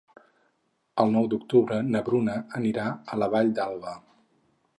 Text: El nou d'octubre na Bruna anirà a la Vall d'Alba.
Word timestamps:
El 1.03 1.13
nou 1.15 1.27
d'octubre 1.33 1.77
na 1.91 2.03
Bruna 2.09 2.39
anirà 2.61 2.87
a 3.15 3.21
la 3.23 3.31
Vall 3.37 3.55
d'Alba. 3.61 3.95